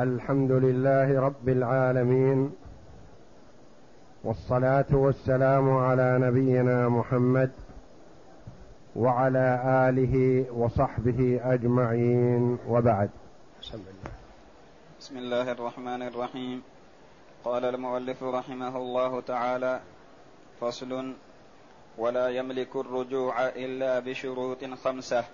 [0.00, 2.52] الحمد لله رب العالمين
[4.24, 7.50] والصلاة والسلام على نبينا محمد
[8.96, 9.46] وعلى
[9.88, 13.10] آله وصحبه أجمعين وبعد.
[15.00, 16.62] بسم الله الرحمن الرحيم.
[17.44, 19.80] قال المؤلف رحمه الله تعالى
[20.60, 21.12] فصل
[21.98, 25.24] ولا يملك الرجوع إلا بشروط خمسة.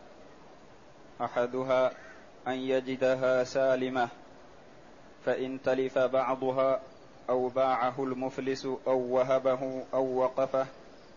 [1.22, 1.90] أحدها
[2.48, 4.25] أن يجدها سالمة.
[5.26, 6.80] فإن تلف بعضها
[7.30, 10.66] أو باعه المفلس أو وهبه أو وقفه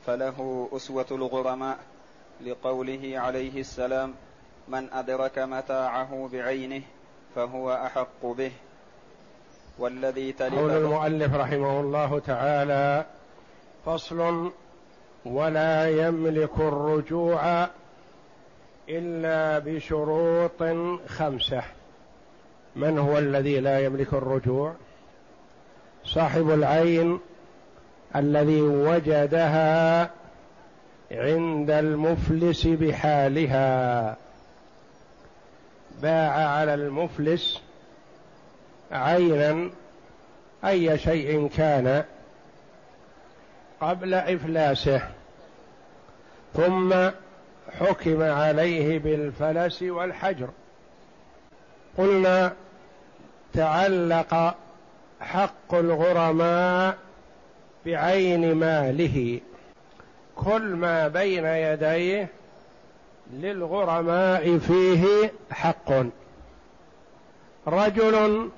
[0.05, 1.77] فله أسوة الغرماء
[2.45, 4.13] لقوله عليه السلام
[4.67, 6.81] من أدرك متاعه بعينه
[7.35, 8.51] فهو أحق به.
[9.79, 13.05] والذي تلف قول المؤلف رحمه الله تعالى
[13.85, 14.51] فصل
[15.26, 17.67] ولا يملك الرجوع
[18.89, 20.63] إلا بشروط
[21.07, 21.63] خمسة.
[22.79, 24.73] من هو الذي لا يملك الرجوع؟
[26.03, 27.20] صاحب العين
[28.15, 30.01] الذي وجدها
[31.12, 34.17] عند المفلس بحالها.
[36.01, 37.62] باع على المفلس
[38.91, 39.70] عينا
[40.65, 42.04] أي شيء كان
[43.82, 45.01] قبل إفلاسه.
[46.54, 46.93] ثم
[47.79, 50.49] حكم عليه بالفلس والحجر.
[51.98, 52.54] قلنا
[53.53, 54.55] تعلق
[55.21, 56.97] حق الغرماء
[57.85, 59.39] بعين ماله.
[60.35, 62.27] كل ما بين يديه
[63.33, 65.91] للغرماء فيه حق.
[67.67, 68.50] رجل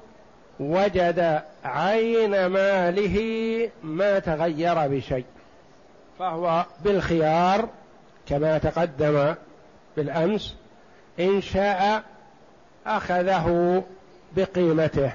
[0.59, 3.17] وجد عين ماله
[3.84, 5.25] ما تغير بشيء
[6.19, 7.69] فهو بالخيار
[8.28, 9.36] كما تقدم
[9.97, 10.56] بالأمس
[11.19, 12.03] إن شاء
[12.88, 13.84] أخذه
[14.36, 15.12] بقيمته.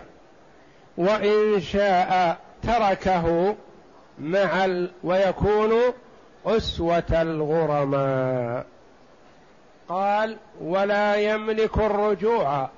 [0.97, 3.57] وإن شاء تركه
[4.19, 4.91] مع ال...
[5.05, 5.73] ويكون
[6.47, 8.67] أسوة الغرماء.
[9.89, 12.69] قال ولا يملك الرجوع.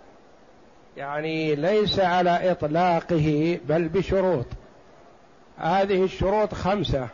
[0.97, 4.47] يعني ليس على إطلاقه بل بشروط.
[5.59, 7.09] هذه الشروط خمسة.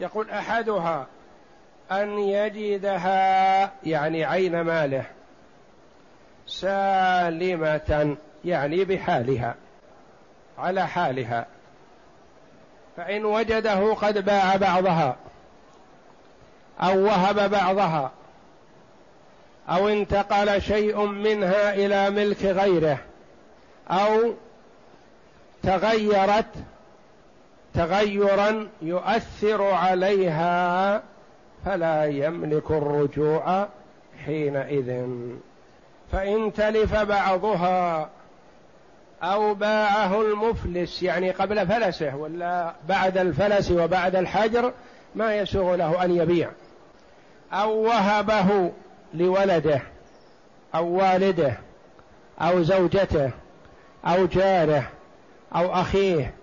[0.00, 1.06] يقول أحدها
[1.92, 5.04] أن يجدها يعني عين ماله.
[6.60, 9.54] سالمة يعني بحالها
[10.58, 11.46] على حالها.
[12.96, 15.16] فإن وجده قد باع بعضها
[16.80, 18.10] أو وهب بعضها
[19.68, 22.98] أو انتقل شيء منها إلى ملك غيره
[23.90, 24.34] أو
[25.62, 26.54] تغيرت
[27.74, 31.02] تغيرا يؤثر عليها
[31.64, 33.68] فلا يملك الرجوع
[34.26, 35.08] حينئذ.
[36.12, 38.10] فإن تلف بعضها
[39.22, 44.72] أو باعه المفلس يعني قبل فلسه ولا بعد الفلس وبعد الحجر
[45.14, 46.50] ما يسوغ له أن يبيع.
[47.52, 48.72] أو وهبه
[49.14, 49.80] لولده
[50.74, 51.58] أو والده
[52.40, 53.30] أو زوجته
[54.06, 54.84] أو جاره
[55.54, 56.34] أو أخيه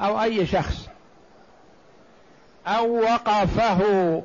[0.00, 0.88] أو أي شخص.
[2.66, 4.22] أو وقفه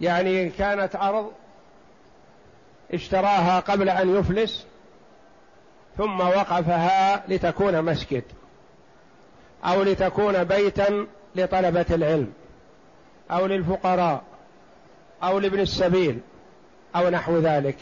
[0.00, 1.32] يعني كانت أرض
[2.92, 4.66] اشتراها قبل أن يفلس
[5.98, 8.22] ثم وقفها لتكون مسجد
[9.64, 12.32] أو لتكون بيتا لطلبة العلم
[13.30, 14.22] أو للفقراء
[15.22, 16.18] أو لابن السبيل
[16.96, 17.76] أو نحو ذلك.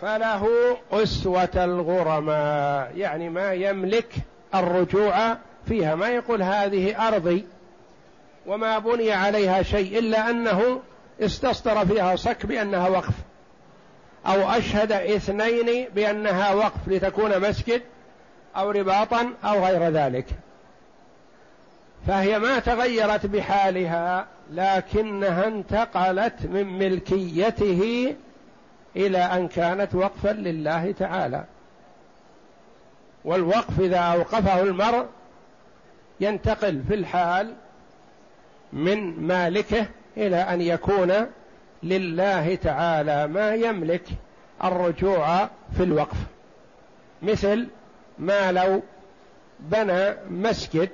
[0.00, 0.48] فله
[0.92, 4.14] أسوة الغرماء يعني ما يملك
[4.54, 5.36] الرجوع
[5.66, 5.94] فيها.
[5.94, 7.46] ما يقول هذه أرضي
[8.46, 10.80] وما بني عليها شيء إلا أنه
[11.20, 13.14] استصدر فيها صك بأنها وقف.
[14.26, 17.82] أو أشهد إثنين بأنها وقف لتكون مسجد
[18.56, 20.26] أو رباطا أو غير ذلك.
[22.06, 28.14] فهي ما تغيرت بحالها لكنها انتقلت من ملكيته
[28.96, 31.44] إلى أن كانت وقفا لله تعالى.
[33.24, 35.06] والوقف إذا أوقفه المرء
[36.20, 37.54] ينتقل في الحال
[38.72, 39.86] من مالكه
[40.16, 41.26] إلى أن يكون
[41.84, 44.04] لله تعالى ما يملك
[44.64, 45.44] الرجوع
[45.76, 46.16] في الوقف.
[47.22, 47.68] مثل
[48.18, 48.82] ما لو
[49.60, 50.88] بنى مسجد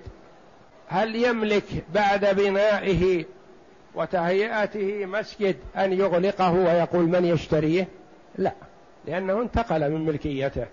[0.89, 1.65] هل يملك
[1.95, 3.25] بعد بنائه
[3.95, 7.89] وتهيئته مسجد أن يغلقه ويقول من يشتريه؟
[8.39, 8.53] لا
[9.07, 10.67] لأنه انتقل من ملكيته.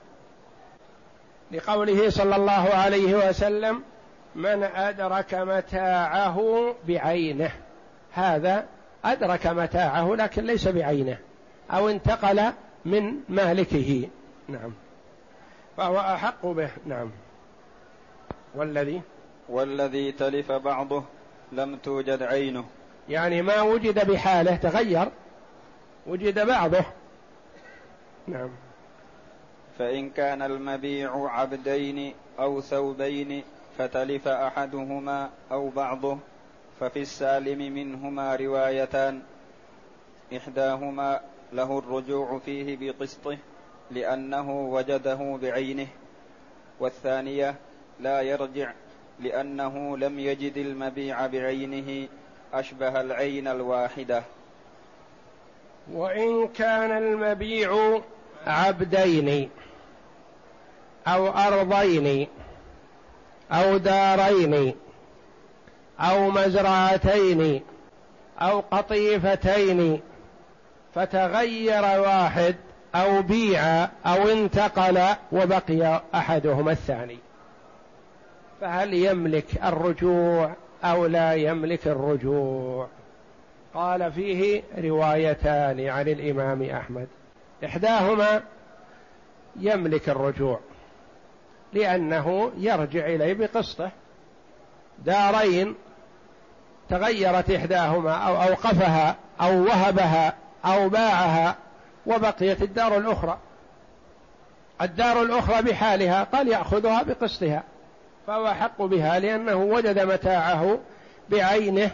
[1.52, 3.82] لقوله صلى الله عليه وسلم
[4.36, 7.52] من أدرك متاعه بعينه.
[8.14, 8.66] هذا
[9.12, 11.18] أدرك متاعه لكن ليس بعينه.
[11.72, 12.52] أو انتقل
[12.86, 14.10] من مالكه.
[14.48, 14.74] نعم.
[15.78, 16.70] فهو أحق به.
[16.86, 17.12] نعم.
[18.56, 19.02] والذي؟
[19.50, 21.04] والذي تلف بعضه
[21.52, 22.66] لم توجد عينه.
[23.10, 25.10] يعني ما وجد بحاله تغير.
[26.08, 26.86] وجد بعضه.
[28.28, 28.50] نعم.
[29.80, 33.44] فإن كان المبيع عبدين أو ثوبين
[33.78, 36.18] فتلف أحدهما أو بعضه.
[36.80, 39.22] ففي السالم منهما روايتان.
[40.38, 41.22] إحداهما
[41.54, 43.38] له الرجوع فيه بقسطه
[43.92, 45.88] لأنه وجده بعينه
[46.80, 47.56] والثانية
[48.00, 48.74] لا يرجع
[49.20, 52.08] لأنه لم يجد المبيع بعينه
[52.54, 54.24] أشبه العين الواحدة.
[55.92, 58.02] وإن كان المبيع
[58.48, 59.50] عبدين
[61.08, 62.28] أو أرضين
[63.52, 64.76] أو دارين
[66.00, 67.62] أو مزرعتين
[68.42, 70.02] أو قطيفتين
[70.96, 72.56] فتغير واحد
[72.96, 77.18] أو بيع أو انتقل وبقي أحدهما الثاني.
[78.62, 82.88] فهل يملك الرجوع أو لا يملك الرجوع؟
[83.74, 87.08] قال فيه روايتان عن الإمام أحمد.
[87.66, 88.44] إحداهما
[89.60, 90.60] يملك الرجوع
[91.74, 93.92] لأنه يرجع إليه بقسطه.
[95.06, 95.76] دارين
[96.90, 100.34] تغيرت إحداهما أو أوقفها أو وهبها
[100.66, 101.56] أو باعها
[102.06, 103.38] وبقيت الدار الأخرى.
[104.82, 107.64] الدار الأخرى بحالها قال يأخذها بقسطها
[108.28, 110.80] فهو حق بها لأنه وجد متاعه
[111.30, 111.92] بعينه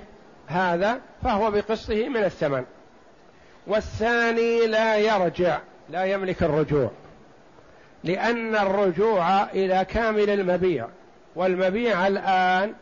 [0.47, 2.63] هذا فهو بقسطه من الثمن.
[3.67, 5.59] والثاني لا يرجع
[5.89, 6.91] لا يملك الرجوع
[8.03, 10.87] لأن الرجوع إلى كامل المبيع
[11.35, 12.73] والمبيع الآن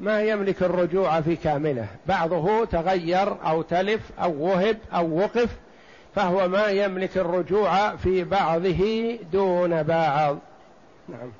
[0.00, 1.86] ما يملك الرجوع في كامله.
[2.06, 5.48] بعضه تغير أو تلف أو وهب أو وقف
[6.14, 10.38] فهو ما يملك الرجوع في بعضه دون بعض.
[11.08, 11.32] نعم.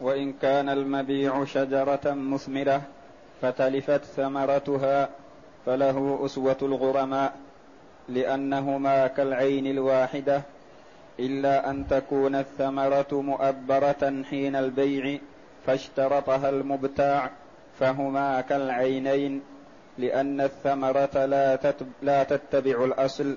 [0.00, 2.82] وإن كان المبيع شجرة مثمرة
[3.42, 5.08] فتلفت ثمرتها
[5.66, 7.34] فله أسوة الغرماء
[8.08, 10.42] لأنهما كالعين الواحدة
[11.20, 15.18] إلا أن تكون الثمرة مؤبرة حين البيع
[15.66, 17.30] فاشترطها المبتاع.
[17.80, 19.42] فهما كالعينين
[19.98, 23.36] لأن الثمرة لا, لا تتبع الأصل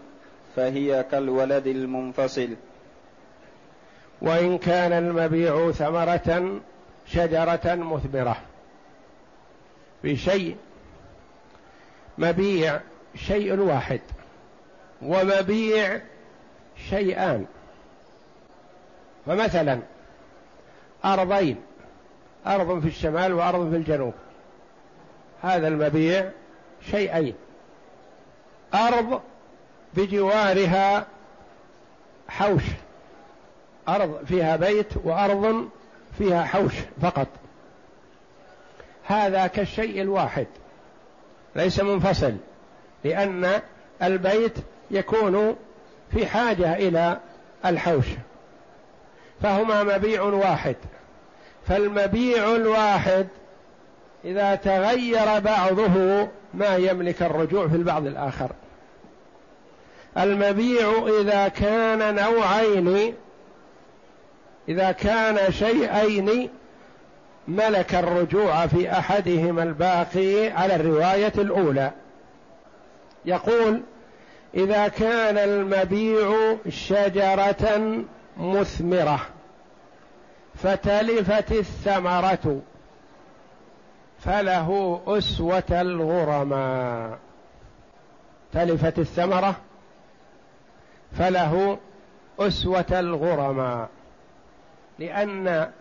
[0.56, 2.50] فهي كالولد المنفصل.
[4.22, 6.60] وإن كان المبيع ثمرة
[7.08, 8.38] شجرة مثمرة.
[10.04, 10.58] بشيء
[12.18, 12.80] مبيع
[13.16, 14.02] شيء واحد
[15.02, 16.00] ومبيع
[16.90, 17.46] شيئان.
[19.26, 19.80] فمثلا
[21.06, 21.62] أرضين
[22.48, 24.14] أرض في الشمال وأرض في الجنوب.
[25.42, 26.30] هذا المبيع
[26.92, 27.36] شيئين.
[28.74, 29.22] أرض
[29.94, 31.06] بجوارها
[32.30, 32.64] حوش.
[33.90, 35.70] أرض فيها بيت وأرض
[36.18, 37.28] فيها حوش فقط.
[39.06, 40.48] هذا كالشيء الواحد.
[41.56, 42.36] ليس منفصل
[43.04, 43.62] لأن
[44.04, 44.54] البيت
[44.92, 45.56] يكون
[46.12, 47.20] في حاجة إلى
[47.66, 48.06] الحوش.
[49.42, 50.76] فهما مبيع واحد.
[51.68, 53.28] فالمبيع الواحد
[54.26, 58.52] إذا تغير بعضه ما يملك الرجوع في البعض الآخر.
[60.18, 63.14] المبيع إذا كان نوعين
[64.70, 66.50] إذا كان شيئين
[67.48, 71.92] ملك الرجوع في أحدهما الباقي على الرواية الأولى.
[73.26, 73.82] يقول
[74.56, 78.04] إذا كان المبيع شجرة
[78.38, 79.20] مثمرة
[80.64, 82.62] فتلفت الثمرة.
[84.24, 87.18] فله أسوة الغرماء.
[88.54, 89.56] تلفت الثمرة
[91.18, 91.78] فله
[92.40, 93.90] أسوة الغرماء.
[95.00, 95.72] لأن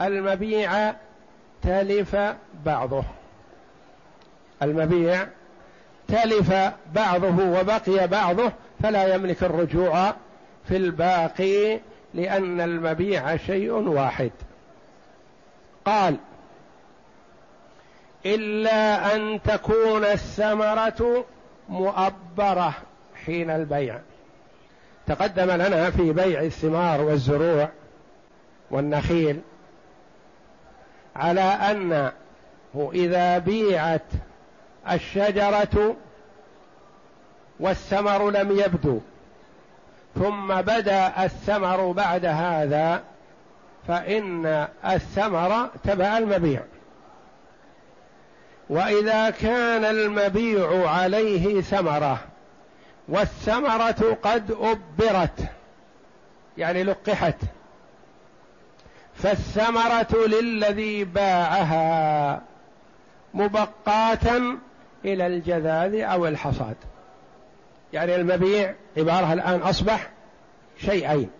[0.00, 0.92] المبيع
[1.62, 2.16] تلف
[2.64, 3.04] بعضه.
[4.62, 5.26] المبيع
[6.08, 6.52] تلف
[6.94, 8.52] بعضه وبقي بعضه
[8.82, 10.14] فلا يملك الرجوع
[10.68, 11.80] في الباقي
[12.14, 14.30] لأن المبيع شيء واحد.
[15.84, 16.16] قال
[18.34, 21.24] إلا أن تكون الثمرة
[21.68, 22.74] مؤبرة
[23.26, 23.98] حين البيع.
[25.06, 27.68] تقدم لنا في بيع الثمار والزروع
[28.70, 29.40] والنخيل
[31.16, 32.12] على أنه
[32.92, 34.02] إذا بيعت
[34.92, 35.96] الشجرة
[37.60, 39.00] والثمر لم يبدو
[40.14, 43.02] ثم بدا الثمر بعد هذا
[43.88, 46.62] فإن الثمر تبع المبيع.
[48.68, 52.20] وإذا كان المبيع عليه ثمرة
[53.08, 55.40] والثمرة قد أبرت
[56.58, 57.36] يعني لقحت
[59.14, 62.42] فالثمرة للذي باعها
[63.34, 64.56] مبقاة
[65.04, 66.76] إلى الجذاذ أو الحصاد.
[67.92, 70.10] يعني المبيع عبارة الآن أصبح
[70.78, 71.30] شيئين.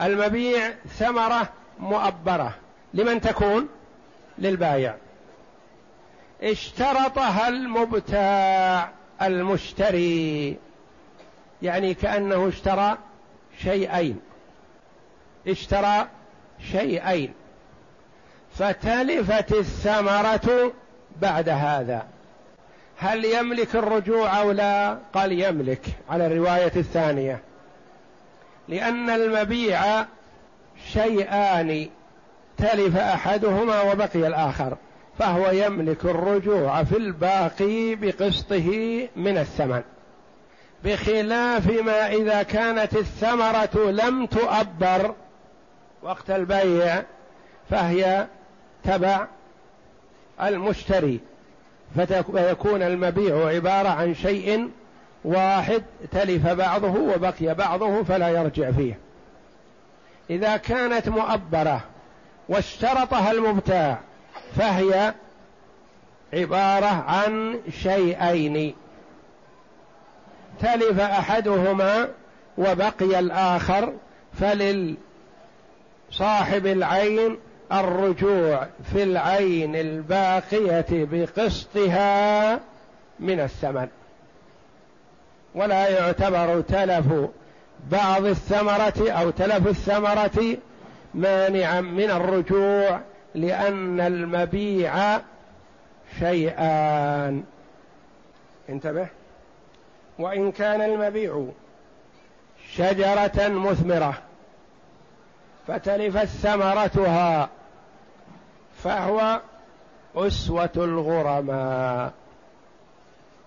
[0.00, 1.48] المبيع ثمرة
[1.78, 2.54] مؤبرة
[2.94, 3.68] لمن تكون؟
[4.38, 4.94] للبايع.
[6.42, 8.90] اشترطها المبتاع
[9.22, 10.56] المشتري.
[11.62, 12.98] يعني كأنه اشترى
[13.62, 14.20] شيئين.
[15.48, 16.06] اشترى
[16.72, 17.32] شيئين.
[18.58, 20.72] فتلفت الثمرة
[21.20, 22.06] بعد هذا.
[22.98, 27.40] هل يملك الرجوع أو لا؟ قال يملك على الرواية الثانية.
[28.68, 30.04] لأن المبيع
[30.92, 31.88] شيئان
[32.56, 34.76] تلف أحدهما وبقي الآخر.
[35.18, 38.68] فهو يملك الرجوع في الباقي بقسطه
[39.16, 39.82] من الثمن.
[40.84, 45.14] بخلاف ما إذا كانت الثمرة لم تؤبر
[46.02, 47.02] وقت البيع
[47.70, 48.26] فهي
[48.84, 49.26] تبع
[50.42, 51.20] المشتري.
[51.94, 54.70] فيكون المبيع عبارة عن شيء
[55.24, 55.82] واحد
[56.12, 58.98] تلف بعضه وبقي بعضه فلا يرجع فيه.
[60.30, 61.80] إذا كانت مؤبرة
[62.48, 63.98] واشترطها المبتاع
[64.56, 65.14] فهي
[66.32, 68.74] عبارة عن شيئين.
[70.60, 72.08] تلف أحدهما
[72.58, 73.92] وبقي الآخر
[74.40, 74.96] فللصاحب
[76.66, 77.38] العين
[77.72, 82.60] الرجوع في العين الباقية بقسطها
[83.20, 83.88] من الثمن.
[85.54, 87.06] ولا يعتبر تلف
[87.90, 90.56] بعض الثمرة أو تلف الثمرة
[91.14, 93.00] مانعا من الرجوع
[93.36, 95.20] لأن المبيع
[96.18, 97.44] شيئان
[98.68, 99.08] انتبه.
[100.18, 101.46] وإن كان المبيع
[102.72, 104.14] شجرة مثمرة
[105.66, 107.48] فتلفت ثمرتها
[108.84, 109.40] فهو
[110.16, 112.12] أسوة الغرماء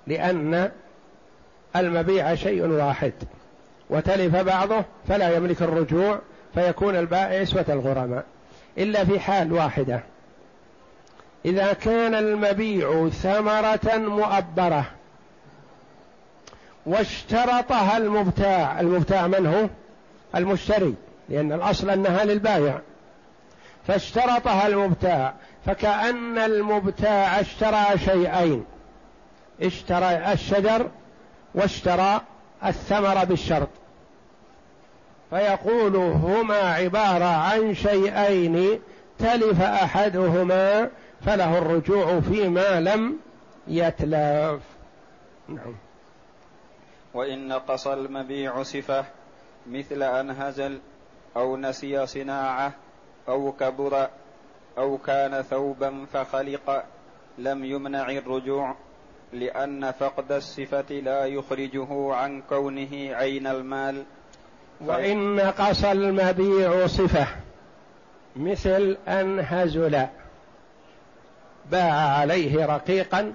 [0.08, 0.72] لأن
[1.75, 3.13] المبيع شيء واحد.
[3.89, 6.19] وتلف بعضه فلا يملك الرجوع
[6.53, 8.25] فيكون البائع أسوة الغرماء.
[8.80, 10.00] إلا في حال واحدة.
[11.46, 14.86] إذا كان المبيع ثمرة مؤبرة
[16.86, 19.68] واشترطها المبتاع المبتاع من هو؟
[20.36, 20.96] المشتري
[21.30, 22.80] لأن الأصل أنها للبايع.
[23.88, 25.34] فاشترطها المبتاع
[25.66, 28.66] فكأن المبتاع اشترى شيئين.
[29.62, 30.90] اشترى الشجر
[31.56, 32.22] واشترى
[32.66, 33.70] الثمر بالشرط.
[35.30, 38.80] فيقول هما عبارة عن شيئين
[39.20, 40.90] تلف أحدهما
[41.26, 43.18] فله الرجوع فيما لم
[43.68, 44.62] يتلف.
[45.48, 45.76] نعم.
[47.14, 49.06] وإن نقص المبيع صفة
[49.68, 50.80] مثل أن هزل
[51.38, 52.74] أو نسي صناعة
[53.28, 54.08] أو كبر
[54.78, 56.84] أو كان ثوبا فخلق
[57.38, 58.76] لم يمنع الرجوع
[59.34, 64.04] لأن فقد الصفة لا يخرجه عن كونه عين المال.
[64.82, 67.28] وإن نقص المبيع صفة
[68.36, 70.06] مثل أن هزل
[71.72, 73.34] باع عليه رقيقا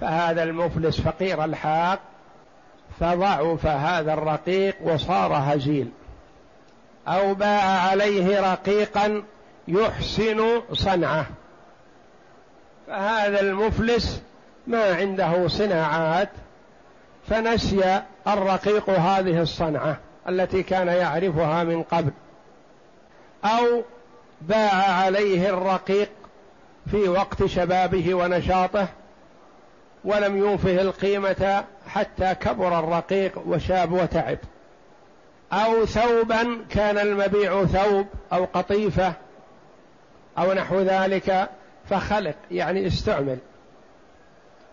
[0.00, 1.98] فهذا المفلس فقير الحاق
[3.00, 5.90] فضعف هذا الرقيق وصار هزيل.
[7.08, 9.22] أو باع عليه رقيقا
[9.68, 11.26] يحسن صنعه.
[12.86, 14.22] فهذا المفلس
[14.66, 16.28] ما عنده صناعات
[17.28, 22.10] فنسي الرقيق هذه الصنعة التي كان يعرفها من قبل.
[23.44, 23.82] أو
[24.40, 26.08] باع عليه الرقيق
[26.90, 28.88] في وقت شبابه ونشاطه
[30.04, 34.38] ولم يوفه القيمة حتى كبر الرقيق وشاب وتعب.
[35.52, 39.12] أو ثوبا كان المبيع ثوب أو قطيفة
[40.38, 41.48] أو نحو ذلك
[41.90, 43.38] فخلق يعني استعمل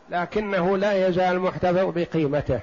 [0.10, 2.60] لكنه لا يزال محتفظ بقيمته.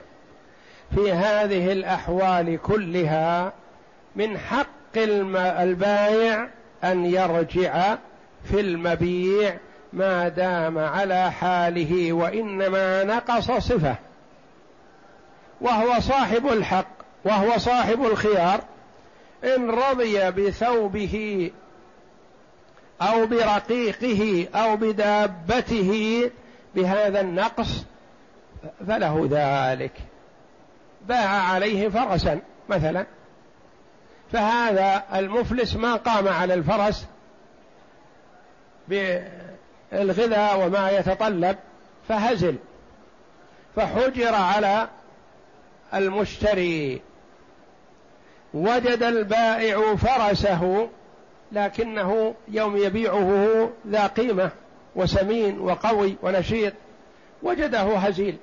[0.95, 3.53] في هذه الأحوال كلها
[4.17, 6.49] من حق البائع
[6.85, 7.97] أن يرجع
[8.45, 9.59] في المبيع
[9.93, 13.97] ما دام على حاله وإنما نقص صفة.
[15.61, 18.61] وهو صاحب الحق وهو صاحب الخيار.
[19.45, 21.51] إن رضي بثوبه
[23.03, 26.31] أو برقيقه أو بدابته
[26.75, 27.85] بهذا النقص
[28.87, 30.10] فله ذلك.
[31.09, 33.07] باع عليه فرسا مثلا.
[34.33, 37.07] فهذا المفلس ما قام على الفرس
[38.89, 41.57] بالغذاء وما يتطلب
[42.09, 42.57] فهزل.
[43.77, 44.89] فحجر على
[45.95, 47.01] المشتري.
[48.55, 50.89] وجد البائع فرسه
[51.53, 54.51] لكنه يوم يبيعه ذا قيمة
[54.97, 56.73] وسمين وقوي ونشيط.
[57.43, 58.37] وجده هزيل.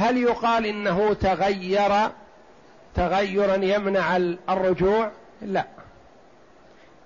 [0.00, 1.92] هل يقال إنه تغير
[2.94, 4.16] تغيرا يمنع
[4.48, 5.10] الرجوع؟
[5.42, 5.64] لا.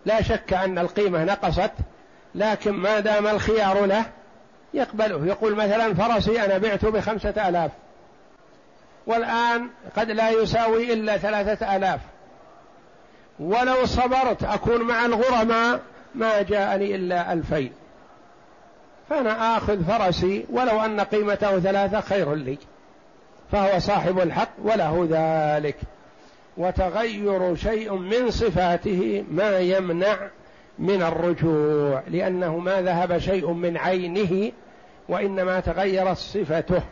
[0.06, 1.70] لا شك أن القيمة نقصت
[2.34, 4.04] لكن ما دام الخيار له
[4.74, 5.26] يقبله.
[5.26, 7.70] يقول مثلا فرسي أنا بعته بخمسة آلاف.
[9.06, 12.00] والآن قد لا يساوي إلا ثلاثة آلاف.
[13.38, 15.80] ولو صبرت أكون مع الغرماء
[16.14, 17.72] ما جاءني إلا ألفين.
[19.10, 22.58] فأنا آخذ فرسي ولو أن قيمته ثلاثة خير لي.
[23.54, 25.76] فهو صاحب الحق وله ذلك.
[26.56, 30.16] وتغير شيء من صفاته ما يمنع
[30.78, 34.52] من الرجوع لأنه ما ذهب شيء من عينه
[35.08, 36.82] وإنما تغيرت صفته.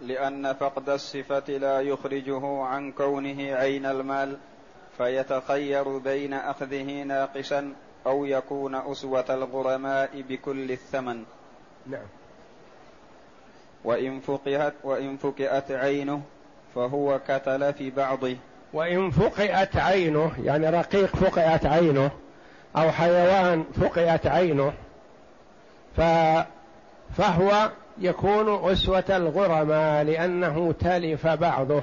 [0.00, 4.36] لأن فقد الصفة لا يخرجه عن كونه عين المال
[4.98, 7.72] فيتخير بين أخذه ناقصا
[8.06, 11.24] أو يكون أسوة الغرماء بكل الثمن.
[11.86, 12.17] نعم.
[13.84, 16.20] وإن فقهت وإن فقئت عينه
[16.74, 18.36] فهو كتلف بعضه.
[18.72, 22.10] وإن فقئت عينه يعني رقيق فقئت عينه
[22.76, 24.72] أو حيوان فقئت عينه
[27.16, 31.82] فهو يكون أسوة الغرماء لأنه تلف بعضه.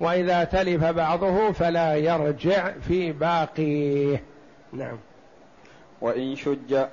[0.00, 4.22] وإذا تلف بعضه فلا يرجع في باقيه.
[4.72, 4.98] نعم.
[6.00, 6.84] وإن شج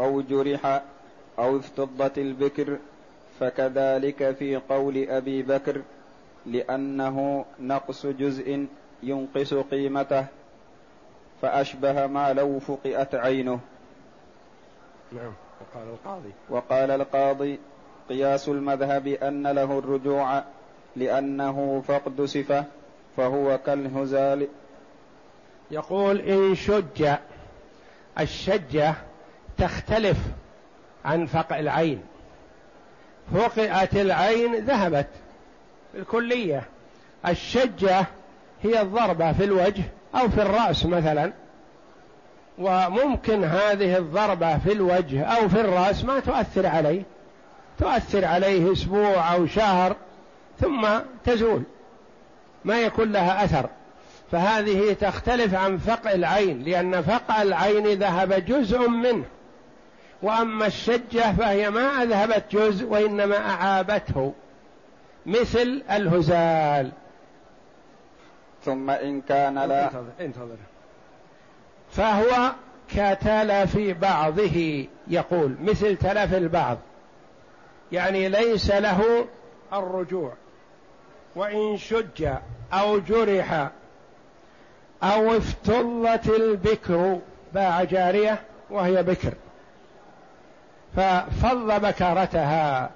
[0.00, 0.82] أو جرح
[1.38, 2.78] أو افتضت البكر
[3.40, 5.82] فكذلك في قول أبي بكر
[6.46, 8.66] لأنه نقص جزء
[9.02, 10.26] ينقص قيمته
[11.42, 13.60] فأشبه ما لو فقئت عينه.
[15.12, 16.32] نعم وقال القاضي.
[16.48, 17.58] وقال القاضي
[18.08, 20.42] قياس المذهب أن له الرجوع
[20.96, 22.64] لأنه فقد صفة
[23.16, 24.48] فهو كالهزال.
[25.70, 27.08] يقول إن شج
[28.20, 28.94] الشجة
[29.58, 30.18] تختلف
[31.04, 32.02] عن فقع العين.
[33.34, 35.06] فقئت العين ذهبت.
[35.94, 36.62] الكلية
[37.28, 38.06] الشجة
[38.62, 39.82] هي الضربة في الوجه
[40.14, 41.32] أو في الرأس مثلا.
[42.58, 47.02] وممكن هذه الضربة في الوجه أو في الرأس ما تؤثر عليه.
[47.78, 49.96] تؤثر عليه أسبوع أو شهر
[50.60, 50.88] ثم
[51.24, 51.62] تزول.
[52.64, 53.68] ما يكون لها أثر.
[54.32, 59.24] فهذه تختلف عن فقع العين لأن فقع العين ذهب جزء منه.
[60.22, 64.32] وأما الشجة فهي ما أذهبت جزء وإنما أعابته
[65.26, 66.92] مثل الهزال.
[68.64, 69.84] ثم إن كان لا.
[69.84, 70.56] انتظر, انتظر.
[71.90, 72.52] فهو
[72.88, 76.78] كتلف بعضه يقول مثل تلف البعض.
[77.92, 79.26] يعني ليس له
[79.72, 80.32] الرجوع.
[81.36, 82.28] وإن شج
[82.72, 83.70] أو جرح
[85.02, 87.18] أو افتضت البكر
[87.54, 89.34] باع جارية وهي بكر.
[90.96, 92.90] ففض بكارتها.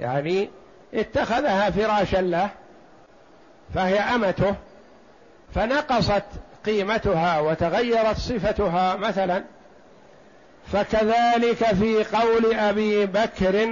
[0.00, 0.50] يعني
[0.94, 2.50] اتخذها فراشا له
[3.74, 4.54] فهي أمته.
[5.54, 6.24] فنقصت
[6.66, 9.44] قيمتها وتغيرت صفتها مثلا.
[10.72, 13.68] فكذلك في قول أبي بكر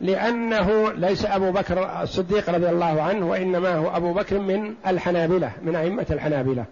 [0.00, 5.76] لأنه ليس أبو بكر الصديق رضي الله عنه وإنما هو أبو بكر من الحنابلة من
[5.76, 6.64] أئمة الحنابلة.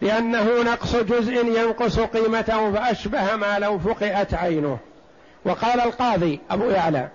[0.00, 4.78] لأنه نقص جزء ينقص قيمته فأشبه ما لو فقئت عينه.
[5.44, 7.08] وقال القاضي أبو يعلى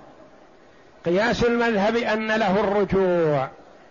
[1.05, 3.49] قياس المذهب أن له الرجوع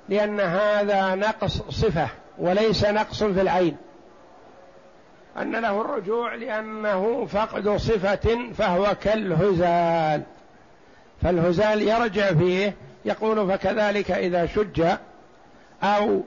[0.09, 3.77] لأن هذا نقص صفة وليس نقص في العين.
[5.39, 10.23] أن له الرجوع لأنه فقد صفة فهو كالهزال.
[11.23, 12.75] فالهزال يرجع فيه
[13.05, 14.87] يقول فكذلك إذا شج
[15.83, 16.23] أو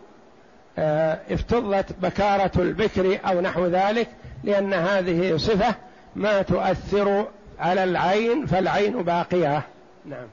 [0.78, 4.08] افتضت بكارة البكر أو نحو ذلك
[4.44, 5.76] لأن هذه صفة
[6.16, 7.28] ما تؤثر
[7.60, 9.62] على العين فالعين باقية.
[10.06, 10.28] نعم.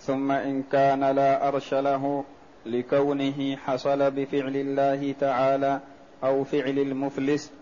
[0.00, 2.24] ثم إن كان لا أرش له
[2.66, 5.80] لكونه حصل بفعل الله تعالى
[6.24, 7.52] أو فعل المفلس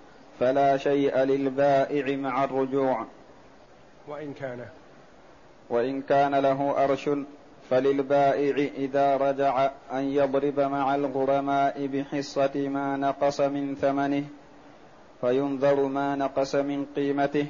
[0.40, 3.06] فلا شيء للبائع مع الرجوع.
[4.08, 4.64] وإن كان.
[5.70, 7.10] وإن كان له أرش
[7.70, 14.24] فللبائع إذا رجع أن يضرب مع الغرماء بحصة ما نقص من ثمنه
[15.20, 17.46] فينظر ما نقص من قيمته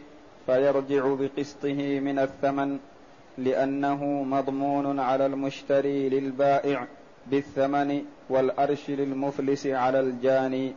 [0.46, 2.78] فيرجع بقسطه من الثمن
[3.38, 6.86] لأنه مضمون على المشتري للبائع
[7.26, 10.72] بالثمن والأرش للمفلس على الجاني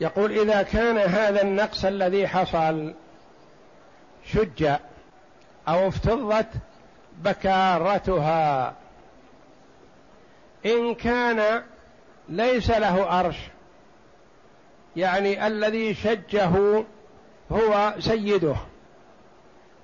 [0.00, 2.94] يقول إذا كان هذا النقص الذي حصل
[4.24, 4.64] شج
[5.68, 6.48] أو افتضت
[7.24, 8.74] بكارتها.
[10.66, 11.62] إن كان
[12.28, 13.36] ليس له أرش
[14.96, 16.50] يعني الذي شجه
[17.52, 18.56] هو سيده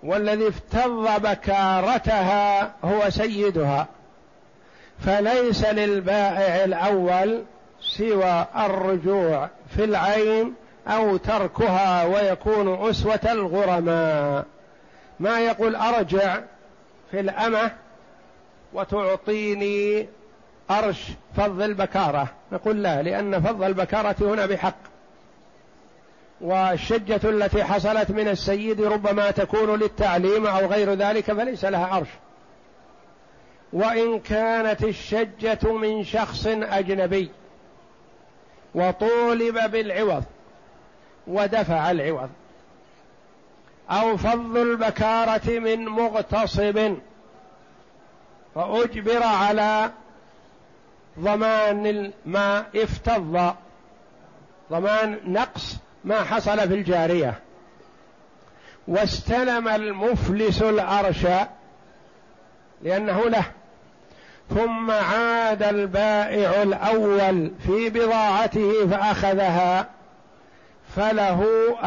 [0.03, 3.87] والذي افتض بكارتها هو سيدها.
[4.99, 7.45] فليس للبائع الأول
[7.81, 10.55] سوى الرجوع في العين
[10.88, 14.45] أو تركها ويكون أسوة الغرماء.
[15.21, 16.40] ما يقول أرجع
[17.12, 17.70] في الأمة
[18.72, 20.09] وتعطيني
[20.70, 22.29] أرش فض البكارة.
[22.53, 24.77] نقول لا لأن فض البكارة هنا بحق.
[26.40, 32.09] والشجة التي حصلت من السيد ربما تكون للتعليم أو غير ذلك فليس لها أرش.
[33.72, 37.31] وإن كانت الشجة من شخص أجنبي
[38.75, 40.25] وطولب بالعوض
[41.27, 42.31] ودفع العوض.
[43.92, 46.94] أو فض البكارة من مغتصب.
[48.55, 49.90] فأجبر على
[51.20, 53.55] ضمان ما افتض
[54.70, 57.40] ضمان نقص ما حصل في الجارية.
[58.88, 61.26] واستلم المفلس العرش
[62.83, 63.44] لأنه له.
[64.50, 69.88] ثم عاد البائع الأول في بضاعته فأخذها.
[70.96, 71.44] فله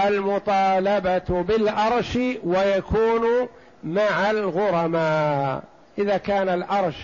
[0.07, 3.47] المطالبة بالأرش ويكون
[3.83, 5.63] مع الغرماء.
[5.97, 6.95] إذا كان الأرش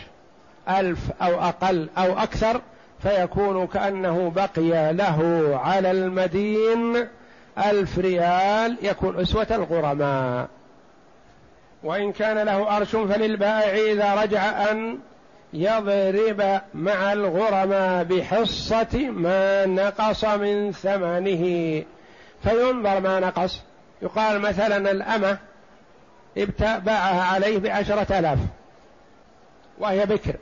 [0.70, 2.62] ألف أو أقل أو أكثر
[3.04, 7.08] فيكون كأنه بقي له على المدين
[7.66, 10.48] ألف ريال يكون أسوة الغرماء.
[11.84, 15.00] وإن كان له أرش فللبائع إذا رجع أن
[15.54, 21.84] يضرب مع الغرماء بحصة ما نقص من ثمنه.
[22.44, 23.62] فينظر ما نقص.
[24.02, 25.38] يقال مثلا الأمة
[26.60, 28.40] باعها عليه بعشرة آلاف
[29.80, 30.36] وهي بكر.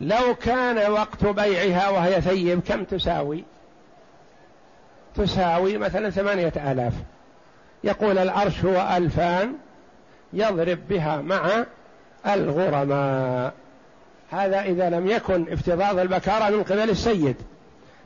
[0.00, 3.44] لو كان وقت بيعها وهي ثيب كم تساوي؟
[5.14, 6.92] تساوي مثلا ثمانية آلاف.
[7.84, 9.54] يقول العرش هو ألفان
[10.32, 11.64] يضرب بها مع
[12.26, 13.52] الغرماء.
[14.30, 17.36] هذا إذا لم يكن افتضاض البكارة من قبل السيد.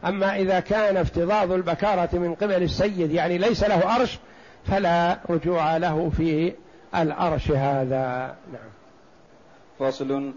[0.04, 4.18] أما إذا كان افتضاض البكارة من قبل السيد يعني ليس له أرش
[4.66, 6.52] فلا رجوع له في
[6.94, 8.34] الأرش هذا.
[8.52, 8.70] نعم.
[9.78, 10.32] فصل.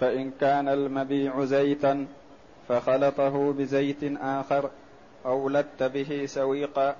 [0.00, 2.06] فإن كان المبيع زيتا
[2.68, 4.70] فخلطه بزيت آخر
[5.26, 6.96] أو لت به سويقا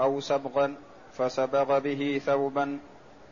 [0.00, 0.74] أو صبغا
[1.12, 2.78] فصبغ به ثوبا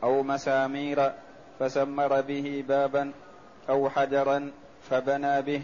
[0.02, 1.12] أو مسامير
[1.60, 3.12] فسمر به بابا
[3.68, 4.50] أو حجرا
[4.90, 5.62] فبنى به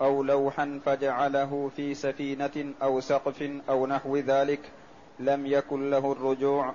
[0.00, 4.60] أو لوحا فجعله في سفينة أو سقف أو نحو ذلك
[5.20, 6.74] لم يكن له الرجوع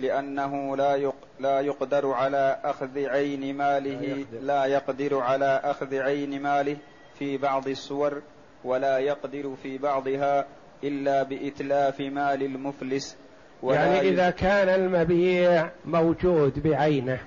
[0.00, 5.20] لأنه لا لا يقدر على أخذ عين ماله لا يقدر.
[5.20, 6.76] على أخذ عين ماله
[7.18, 8.22] في بعض الصور
[8.64, 10.46] ولا يقدر في بعضها
[10.84, 13.16] إلا بإتلاف مال المفلس
[13.62, 17.18] يعني إذا كان المبيع موجود بعينه.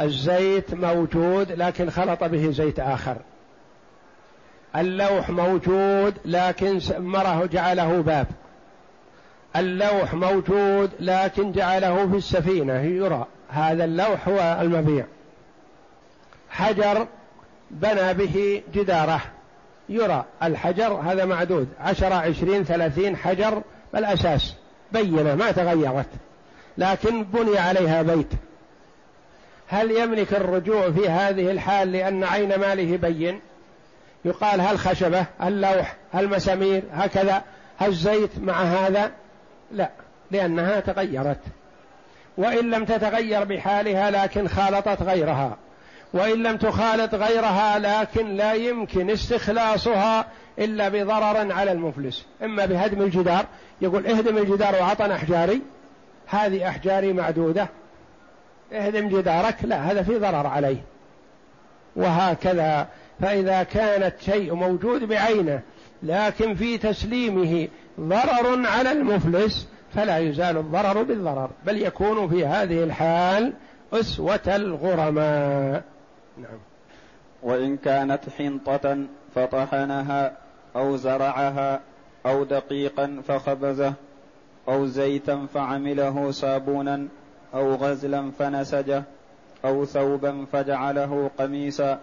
[0.00, 3.16] الزيت موجود لكن خلط به زيت آخر.
[4.76, 8.26] اللوح موجود لكن سمره جعله باب.
[9.56, 12.80] اللوح موجود لكن جعله في السفينة.
[12.80, 13.26] يرى.
[13.48, 15.04] هذا اللوح هو المبيع.
[16.50, 17.06] حجر
[17.70, 19.20] بنى به جداره.
[19.88, 20.24] يرى.
[20.42, 21.68] الحجر هذا معدود.
[21.80, 23.62] عشرة عشرين ثلاثين حجر
[23.94, 24.54] بالأساس.
[24.92, 26.08] بينة ما تغيرت.
[26.78, 28.28] لكن بني عليها بيت.
[29.68, 33.40] هل يملك الرجوع في هذه الحال لأن عين ماله بين؟
[34.24, 37.42] يقال هل خشبة هل لوح هل مسامير هكذا
[37.78, 39.10] هل زيت مع هذا؟
[39.72, 39.90] لا
[40.30, 41.40] لأنها تغيرت.
[42.36, 45.56] وإن لم تتغير بحالها لكن خالطت غيرها.
[46.12, 50.26] وإن لم تخالط غيرها لكن لا يمكن استخلاصها
[50.58, 52.26] إلا بضرر على المفلس.
[52.42, 53.46] إما بهدم الجدار
[53.80, 55.62] يقول اهدم الجدار وعطنا أحجاري.
[56.26, 57.68] هذه أحجاري معدودة.
[58.72, 60.82] اهدم جدارك لا هذا في ضرر عليه.
[61.96, 62.88] وهكذا
[63.20, 65.60] فإذا كانت شيء موجود بعينه
[66.02, 67.68] لكن في تسليمه
[68.00, 71.50] ضرر على المفلس فلا يزال الضرر بالضرر.
[71.66, 73.52] بل يكون في هذه الحال
[73.92, 75.82] أسوة الغرماء.
[76.38, 76.58] نعم.
[77.42, 78.98] وإن كانت حنطة
[79.34, 80.32] فطحنها
[80.76, 81.80] أو زرعها
[82.26, 83.94] أو دقيقا فخبزه
[84.68, 87.08] أو زيتا فعمله صابونا
[87.54, 89.02] أو غزلا فنسجه
[89.64, 91.98] أو ثوبا فجعله قميصا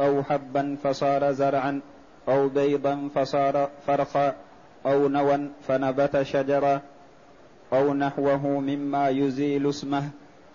[0.00, 1.80] أو حبا فصار زرعا
[2.28, 4.34] أو بيضا فصار فرخا
[4.86, 6.80] أو نوى فنبت شجرا
[7.72, 10.08] أو نحوه مما يزيل اسمه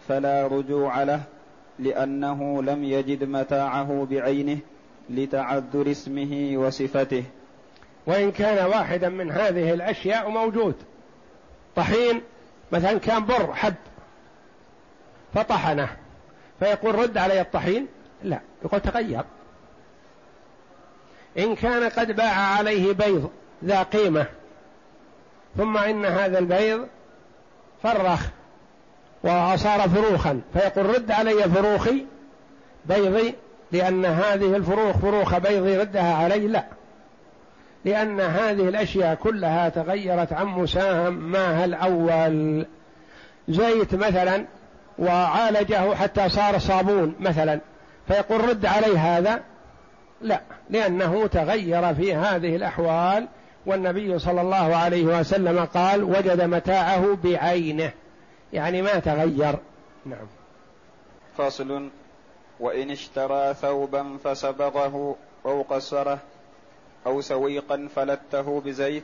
[0.07, 1.21] فلا رجوع له
[1.79, 4.57] لأنه لم يجد متاعه بعينه
[5.09, 7.23] لتعذر اسمه وصفته.
[8.07, 10.75] وإن كان واحدا من هذه الأشياء موجود
[11.75, 12.21] طحين
[12.71, 13.73] مثلا كان بر حب
[15.33, 15.89] فطحنه.
[16.59, 17.87] فيقول رد علي الطحين؟
[18.23, 18.39] لا.
[18.65, 19.23] يقول تغير.
[21.37, 23.29] إن كان قد باع عليه بيض
[23.65, 24.25] ذا قيمة
[25.57, 26.87] ثم إن هذا البيض
[27.83, 28.21] فرخ
[29.23, 32.05] وصار فروخا فيقول رد علي فروخي
[32.85, 33.33] بيضي
[33.71, 36.65] لأن هذه الفروخ فروخ بيضي ردها علي؟ لا.
[37.85, 42.65] لأن هذه الأشياء كلها تغيرت عن مساماها الأول.
[43.49, 44.45] زيت مثلا
[44.99, 47.59] وعالجه حتى صار صابون مثلا.
[48.07, 49.41] فيقول رد علي هذا؟
[50.21, 53.27] لا لأنه تغير في هذه الأحوال
[53.65, 57.91] والنبي صلى الله عليه وسلم قال وجد متاعه بعينه.
[58.53, 59.55] يعني ما تغير.
[60.05, 60.27] نعم.
[61.37, 61.89] فصل
[62.59, 66.19] وإن اشترى ثوبا فسبغه أو قصره
[67.05, 69.03] أو سويقا فلته بزيت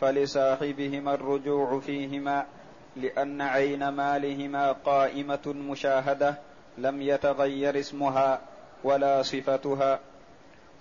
[0.00, 2.46] فلصاحبهما الرجوع فيهما.
[2.96, 6.34] لأن عين مالهما قائمة مشاهدة
[6.78, 8.40] لم يتغير اسمها
[8.84, 10.00] ولا صفتها.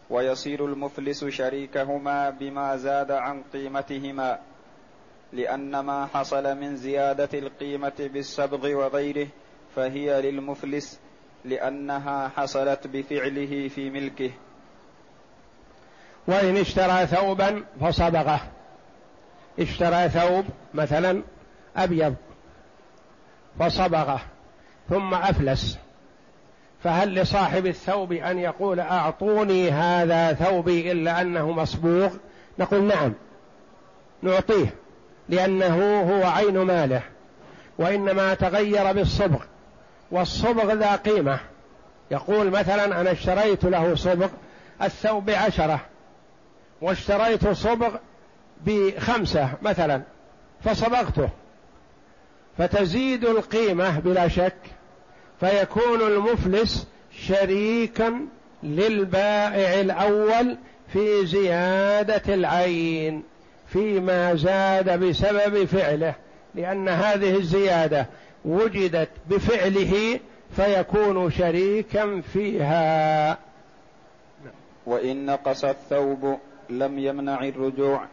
[0.10, 4.40] ويصير المفلس شريكهما بما زاد عن قيمتهما
[5.34, 9.28] لأن ما حصل من زيادة القيمة بالسبغ وغيره
[9.76, 11.00] فهي للمفلس
[11.46, 14.32] لأنها حصلت بفعله في ملكه.
[16.28, 18.42] وإن اشترى ثوبا فصبغه.
[19.60, 21.24] اشترى ثوب مثلا
[21.84, 22.16] أبيض
[23.60, 24.22] فصبغه
[24.90, 25.78] ثم أفلس.
[26.84, 32.10] فهل لصاحب الثوب أن يقول أعطوني هذا ثوبي إلا أنه مصبوغ؟
[32.60, 33.14] نقول نعم
[34.22, 34.76] نعطيه
[35.30, 37.02] لأنه هو عين ماله
[37.78, 39.44] وإنما تغير بالصبغ
[40.12, 41.40] والصبغ ذا قيمة.
[42.12, 44.28] يقول مثلا أنا اشتريت له صبغ
[44.82, 45.80] الثوب بعشرة
[46.82, 47.96] واشتريت صبغ
[48.66, 50.02] بخمسة مثلا
[50.62, 51.30] فصبغته.
[52.60, 54.56] فتزيد القيمة بلا شك
[55.40, 58.20] فيكون المفلس شريكا
[58.64, 60.58] للبائع الأول
[60.94, 63.24] في زيادة العين
[63.68, 66.14] فيما زاد بسبب فعله
[66.56, 68.06] لأن هذه الزيادة
[68.46, 70.20] وجدت بفعله
[70.56, 73.38] فيكون شريكا فيها.
[74.86, 76.38] وإن نقص الثوب
[76.70, 78.06] لم يمنع الرجوع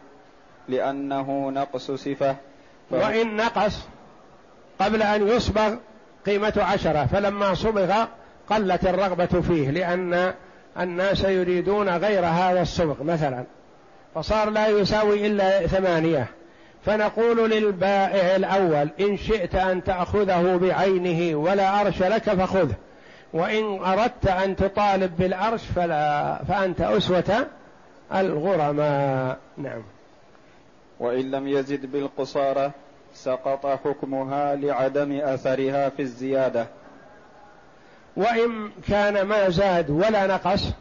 [0.69, 2.37] لأنه نقص صفة.
[2.91, 3.87] وإن نقص
[4.81, 5.75] قبل أن يصبغ
[6.27, 8.05] قيمة عشرة فلما صبغ
[8.51, 10.33] قلت الرغبة فيه لأن
[10.81, 13.45] الناس يريدون غير هذا الصبغ مثلا
[14.15, 16.27] فصار لا يساوي إلا ثمانية.
[16.85, 22.75] فنقول للبائع الأول إن شئت أن تأخذه بعينه ولا أرش لك فخذه
[23.33, 27.47] وإن أردت أن تطالب بالأرش فلا فأنت أسوة
[28.15, 29.39] الغرماء.
[29.57, 29.83] نعم.
[31.01, 32.71] وإن لم يزد بالقصارى
[33.17, 36.67] سقط حكمها لعدم أثرها في الزيادة.
[38.17, 40.73] وإن كان ما زاد ولا نقص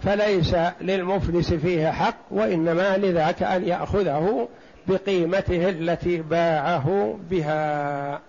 [0.00, 4.48] فليس للمفلس فيه حق وإنما لذاك أن يأخذه
[4.86, 8.20] بقيمته التي باعه بها.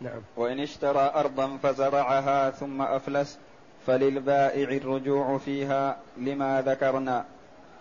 [0.00, 0.20] نعم.
[0.36, 3.38] وإن اشترى أرضا فزرعها ثم أفلس
[3.86, 7.24] فللبائع الرجوع فيها لما ذكرنا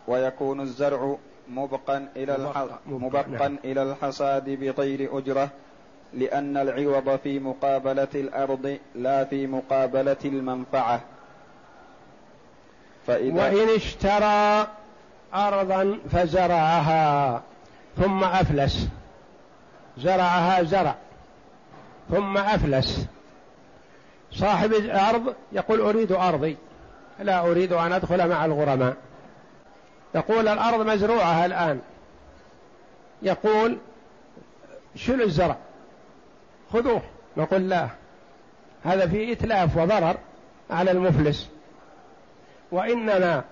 [0.07, 2.65] ويكون الزرع مبقا إلى الح...
[2.85, 3.57] مبقا نعم.
[3.63, 5.49] إلى الحصاد بغير أجرة
[6.13, 11.01] لأن العوض في مقابلة الأرض لا في مقابلة المنفعة.
[13.07, 14.67] فإذا وإن اشترى
[15.33, 17.41] أرضا فزرعها
[17.97, 18.87] ثم أفلس.
[19.97, 20.95] زرعها زرع
[22.09, 23.05] ثم أفلس.
[24.31, 26.57] صاحب الأرض يقول أريد أرضي
[27.19, 28.95] لا أريد أن أدخل مع الغرماء.
[30.15, 31.79] يقول الأرض مزروعة الآن.
[33.21, 33.77] يقول
[34.95, 35.57] شنو الزرع؟
[36.73, 37.01] خذوه.
[37.37, 37.87] نقول لا.
[38.83, 40.17] هذا فيه إتلاف وضرر
[40.69, 41.49] على المفلس.
[42.71, 43.43] وإنما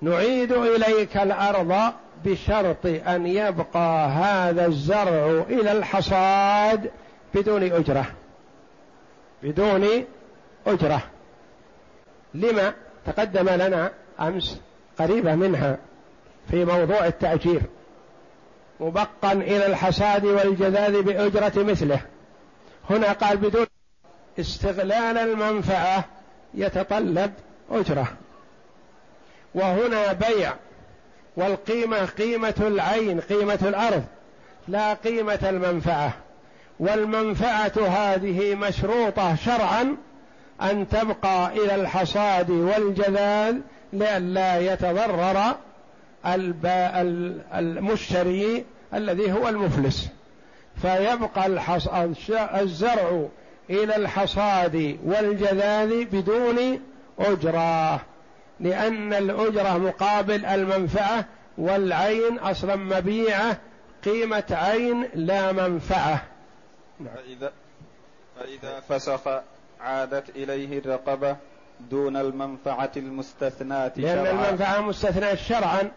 [0.00, 1.92] نعيد إليك الأرض
[2.24, 6.90] بشرط أن يبقى هذا الزرع إلى الحصاد
[7.34, 8.06] بدون أجرة.
[9.42, 10.04] بدون
[10.66, 11.02] أجرة.
[12.34, 12.74] لما؟
[13.06, 14.60] تقدم لنا أمس
[14.98, 15.78] قريبة منها
[16.50, 17.62] في موضوع التأجير
[18.80, 22.00] مبقا إلى الحصاد والجذاذ بأجرة مثله.
[22.90, 23.66] هنا قال بدون
[24.40, 26.04] استغلال المنفعة
[26.54, 27.32] يتطلب
[27.70, 28.06] أجرة.
[29.54, 30.54] وهنا بيع
[31.36, 34.04] والقيمة قيمة العين قيمة الأرض
[34.68, 36.12] لا قيمة المنفعة.
[36.80, 39.96] والمنفعة هذه مشروطة شرعا
[40.62, 43.56] أن تبقى إلى الحصاد والجذاذ
[43.92, 45.56] لئلا يتضرر
[47.54, 50.08] المشتري الذي هو المفلس
[50.82, 51.46] فيبقى
[52.60, 53.28] الزرع
[53.70, 56.80] إلى الحصاد والجذاذ بدون
[57.18, 58.00] أجرة
[58.60, 61.24] لأن الأجرة مقابل المنفعة
[61.58, 63.58] والعين أصلا مبيعة
[64.04, 66.22] قيمة عين لا منفعة
[67.00, 67.14] نعم.
[68.36, 69.28] فإذا, فسخ
[69.80, 71.36] عادت إليه الرقبة
[71.80, 74.30] دون المنفعة المستثناة لأن شرعا.
[74.30, 75.90] المنفعة مستثناة شرعا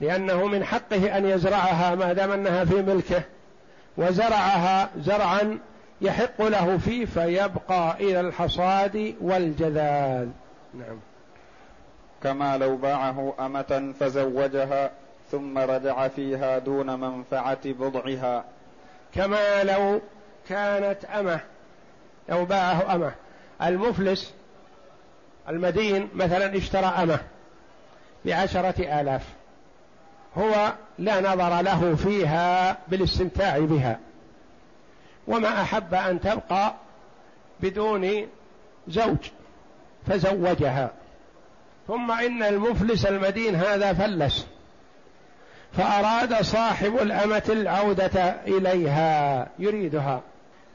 [0.00, 3.22] لأنه من حقه أن يزرعها ما دام أنها في ملكه
[3.96, 5.58] وزرعها زرعا
[6.00, 10.28] يحق له فيه فيبقى إلى الحصاد والجذاذ
[10.74, 10.98] نعم.
[12.22, 14.90] كما لو باعه أمة فزوجها
[15.30, 18.44] ثم رجع فيها دون منفعة بضعها.
[19.14, 20.00] كما لو
[20.48, 21.40] كانت أمة
[22.28, 23.12] لو باعه أمة.
[23.62, 24.34] المفلس
[25.48, 27.20] المدين مثلا اشترى أمة
[28.24, 29.22] بعشرة آلاف.
[30.38, 33.98] هو لا نظر له فيها بالاستمتاع بها.
[35.28, 36.74] وما أحب أن تبقى
[37.60, 38.28] بدون
[38.88, 39.16] زوج
[40.06, 40.90] فزوجها.
[41.88, 44.46] ثم إن المفلس المدين هذا فلس
[45.72, 50.20] فأراد صاحب الأمة العودة إليها يريدها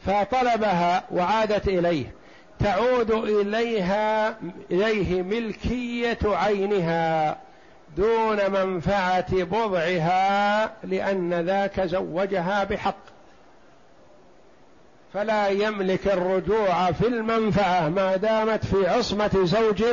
[0.06, 2.06] فطلبها وعادت إليه.
[2.60, 4.38] تعود إليها
[4.72, 7.38] إليه ملكية عينها
[7.98, 12.98] دون منفعة بضعها لأن ذاك زوجها بحق.
[15.14, 19.84] فلا يملك الرجوع في المنفعة ما دامت في عصمة زوج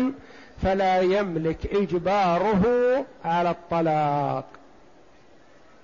[0.62, 2.64] فلا يملك إجباره
[3.24, 4.44] على الطلاق.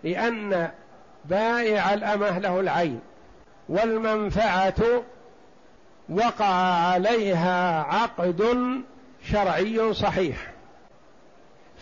[0.04, 0.70] لأن
[1.24, 3.00] بائع الأمة له العين
[3.68, 5.02] والمنفعة
[6.08, 6.54] وقع
[6.92, 8.44] عليها عقد
[9.24, 10.36] شرعي صحيح.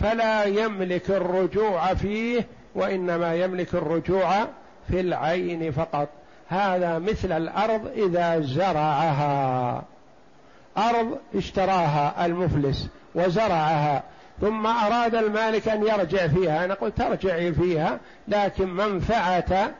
[0.00, 4.46] فلا يملك الرجوع فيه وإنما يملك الرجوع
[4.88, 6.08] في العين فقط.
[6.48, 9.82] هذا مثل الأرض إذا زرعها.
[10.78, 14.02] أرض اشتراها المفلس وزرعها
[14.40, 16.66] ثم أراد المالك أن يرجع فيها.
[16.66, 19.74] نقول ترجعي فيها لكن منفعة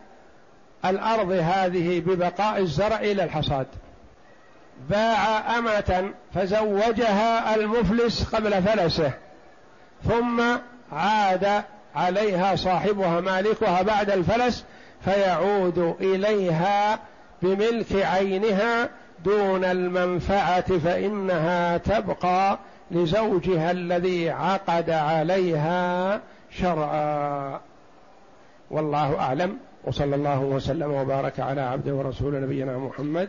[0.84, 3.66] الأرض هذه ببقاء الزرع إلى الحصاد.
[4.90, 9.12] باع أمة فزوجها المفلس قبل فلسه
[10.04, 10.42] ثم
[10.92, 11.62] عاد
[11.94, 14.64] عليها صاحبها مالكها بعد الفلس
[15.04, 16.98] فيعود إليها
[17.42, 18.88] بملك عينها
[19.24, 22.58] دون المنفعة فإنها تبقى
[22.90, 27.60] لزوجها الذي عقد عليها شرعا.
[28.70, 33.28] والله أعلم وصلى الله وسلم وبارك على عبده ورسول نبينا محمد